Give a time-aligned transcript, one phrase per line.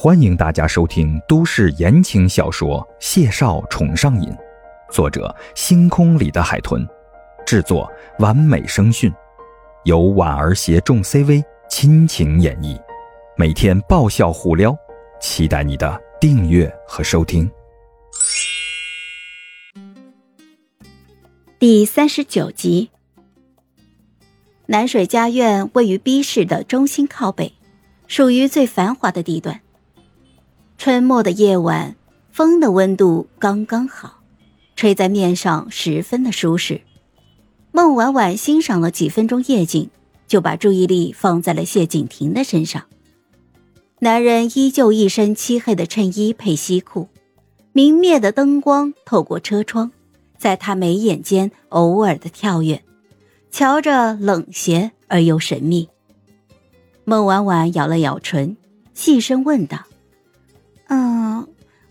[0.00, 4.30] 欢迎大家收听都市言情小说《谢少宠上瘾》，
[4.92, 6.86] 作者：星空里的海豚，
[7.44, 9.12] 制作：完美声讯，
[9.82, 12.80] 由婉儿携众 CV 亲情演绎，
[13.36, 14.72] 每天爆笑互撩，
[15.20, 17.50] 期待你的订阅和收听。
[21.58, 22.88] 第三十九集，
[24.66, 27.52] 南水家苑位于 B 市的中心靠北，
[28.06, 29.60] 属于最繁华的地段。
[30.78, 31.96] 春末的夜晚，
[32.30, 34.20] 风的温度刚刚好，
[34.76, 36.80] 吹在面上十分的舒适。
[37.72, 39.90] 孟婉婉欣赏了几分钟夜景，
[40.28, 42.84] 就把注意力放在了谢景亭的身上。
[43.98, 47.08] 男人依旧一身漆黑的衬衣配西裤，
[47.72, 49.90] 明灭的灯光透过车窗，
[50.38, 52.80] 在他眉眼间偶尔的跳跃，
[53.50, 55.88] 瞧着冷邪而又神秘。
[57.04, 58.56] 孟婉婉咬了咬唇，
[58.94, 59.87] 细声问道。
[60.88, 61.46] 嗯，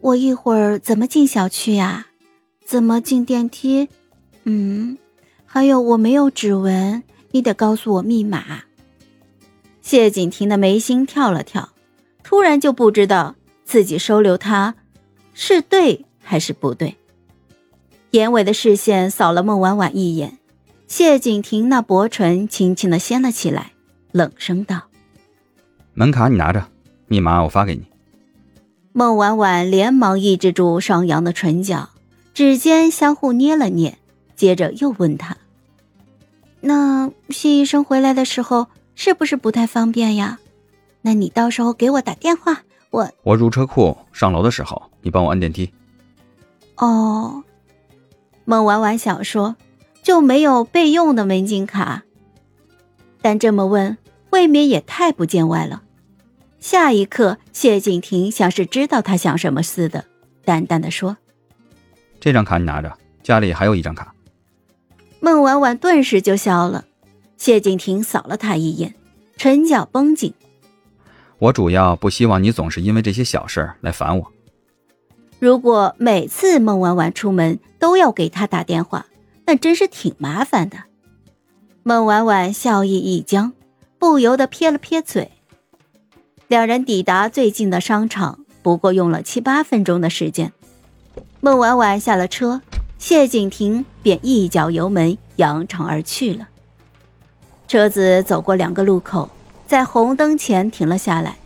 [0.00, 2.06] 我一会儿怎么进小区呀？
[2.64, 3.88] 怎么进电梯？
[4.44, 4.96] 嗯，
[5.44, 8.62] 还有我没有指纹，你得告诉我密码。
[9.80, 11.70] 谢景亭的眉心跳了跳，
[12.22, 14.74] 突然就不知道自己收留他
[15.34, 16.96] 是对还是不对。
[18.12, 20.38] 严伟的视线扫了孟婉婉一眼，
[20.86, 23.72] 谢景亭那薄唇轻轻的掀了起来，
[24.12, 24.82] 冷声道
[25.94, 26.68] ：“门卡你拿着，
[27.06, 27.86] 密码我发给你。”
[28.94, 31.88] 孟婉婉连忙抑制住上扬的唇角，
[32.34, 33.98] 指尖相互捏了捏，
[34.36, 35.36] 接着又问他
[36.60, 40.38] ：“那谢医生回来的时候是不是不太方便呀？
[41.00, 45.72] 那你到时候给我打电话，我我入车库上楼的时候，你帮我按电梯。”
[46.76, 47.42] 哦，
[48.44, 49.56] 孟婉婉想说
[50.02, 52.02] 就没有备用的门禁卡，
[53.22, 53.96] 但这么问
[54.30, 55.82] 未免也太不见外了。
[56.62, 60.04] 下一刻，谢景亭像是知道他想什么似的，
[60.44, 61.16] 淡淡的说
[62.20, 64.14] ：“这张卡你拿着，家里还有一张卡。”
[65.18, 66.84] 孟婉婉顿时就笑了。
[67.36, 68.94] 谢景亭扫了他一眼，
[69.36, 70.32] 唇角绷紧
[71.40, 74.32] ：“我主要不希望你总是因为这些小事来烦我。
[75.40, 79.06] 如果每次孟婉婉出门都要给他打电话，
[79.46, 80.78] 那真是挺麻烦的。”
[81.82, 83.52] 孟婉婉笑意一僵，
[83.98, 85.32] 不由得撇了撇嘴。
[86.52, 90.52] 两人抵达最近的商场，不过用了七八分钟的时间。
[91.40, 92.60] 孟婉婉下了车，
[92.98, 96.50] 谢景亭便一脚油门扬长而去了。
[97.66, 99.30] 车子走过两个路口，
[99.66, 101.36] 在红灯前停了下来。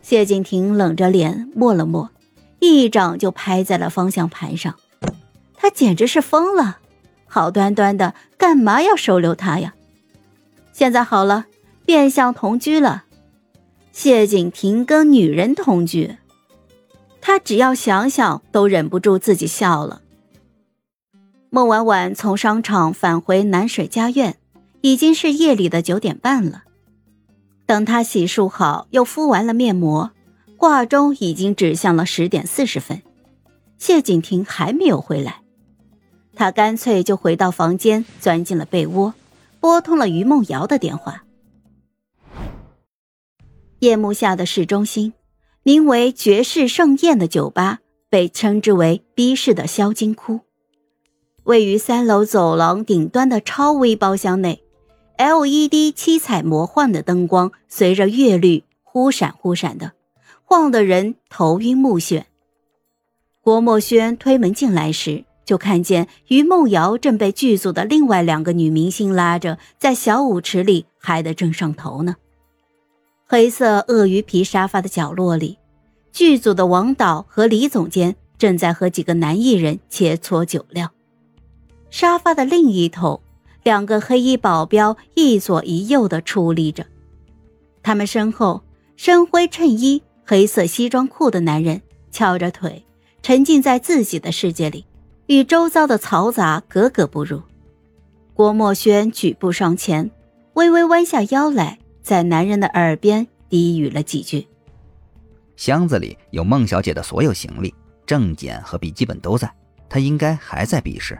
[0.00, 2.08] 谢景亭冷着脸默了默，
[2.60, 4.74] 一掌就拍在了方向盘上。
[5.54, 6.78] 他简直是疯了！
[7.26, 9.74] 好端端的，干嘛要收留他呀？
[10.72, 11.44] 现在好了，
[11.84, 13.03] 变相同居了。
[13.94, 16.16] 谢景亭跟女人同居，
[17.20, 20.02] 他只要想想都忍不住自己笑了。
[21.48, 24.36] 孟婉婉从商场返回南水家苑，
[24.80, 26.64] 已经是夜里的九点半了。
[27.66, 30.10] 等她洗漱好，又敷完了面膜，
[30.56, 33.00] 挂钟已经指向了十点四十分。
[33.78, 35.42] 谢景亭还没有回来，
[36.34, 39.14] 她干脆就回到房间，钻进了被窝，
[39.60, 41.23] 拨通了于梦瑶的电话。
[43.84, 45.12] 夜幕下的市中心，
[45.62, 50.40] 名为“绝世盛宴”的酒吧被称之为 “B 市的销金窟”。
[51.44, 54.62] 位于三楼走廊顶端的超微包厢内
[55.18, 59.92] ，LED 七彩魔幻的灯光随着乐律忽闪忽闪的，
[60.44, 62.24] 晃得人头晕目眩。
[63.42, 72.16] 郭墨轩推门进来时，就看见于梦瑶正被剧组的另外两个女明星拉着，在小舞池里嗨得正上头呢。
[73.26, 75.58] 黑色鳄鱼皮沙发的角落里，
[76.12, 80.90] 剧组的王导和李总监正在和几个男艺人切磋酒料。
[81.88, 83.22] 沙发的另一头，
[83.62, 86.84] 两个黑衣保镖一左一右的矗立着。
[87.82, 88.62] 他们身后，
[88.96, 92.84] 深灰衬衣、黑色西装裤的男人翘着腿，
[93.22, 94.84] 沉浸在自己的世界里，
[95.28, 97.40] 与周遭的嘈杂格格不入。
[98.34, 100.10] 郭墨轩举步上前，
[100.52, 101.78] 微微弯下腰来。
[102.04, 104.46] 在男人的耳边低语了几句。
[105.56, 107.72] 箱子里有孟小姐的所有行李、
[108.04, 109.50] 证件和笔记本都在，
[109.88, 111.18] 她应该还在 B 市。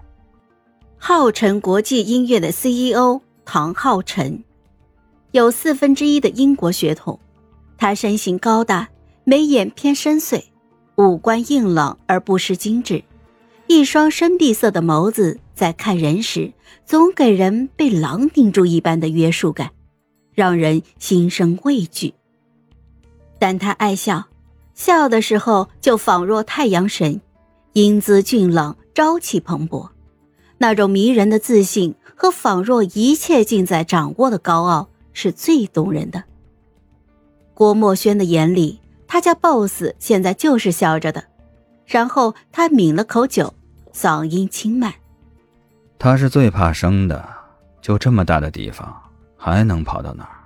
[0.98, 4.44] 浩辰国际音乐的 CEO 唐浩辰，
[5.32, 7.18] 有四分之一的英国血统。
[7.78, 8.88] 他身形高大，
[9.24, 10.44] 眉眼偏深邃，
[10.96, 13.02] 五官硬朗而不失精致，
[13.66, 16.52] 一双深碧色的眸子在看人时，
[16.84, 19.70] 总给人被狼盯住一般的约束感。
[20.34, 22.14] 让人心生畏惧，
[23.38, 24.26] 但他爱笑，
[24.74, 27.20] 笑的时候就仿若太阳神，
[27.72, 29.90] 英姿俊朗，朝气蓬勃，
[30.58, 36.24] 那种迷人的自信和仿若一切尽在掌握的高傲是最动人的。
[37.54, 41.24] 郭墨轩的眼里，他家 boss 现在就是笑着的。
[41.86, 43.52] 然后他抿了口酒，
[43.92, 44.94] 嗓音轻慢
[46.00, 47.22] ：“他是最怕生的，
[47.82, 49.03] 就这么大的地方，
[49.44, 50.40] 还能跑到哪儿？”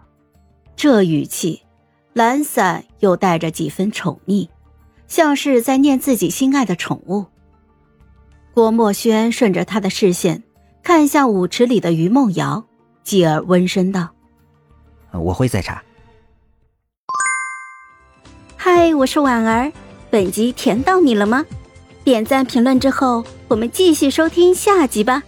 [0.75, 1.63] 这语气，
[2.15, 4.49] 懒散又带着几分宠溺，
[5.07, 7.27] 像是在念自己心爱的宠物。
[8.53, 10.43] 郭墨轩顺着他的视线
[10.83, 12.65] 看向舞池里的于梦瑶，
[13.05, 14.09] 继而温声道
[15.15, 15.81] ：“我会再查。”
[18.59, 19.73] 嗨，我是婉儿。
[20.11, 21.47] 本集甜到你了吗？
[22.03, 25.23] 点赞评论之后，我们继续收听下集吧。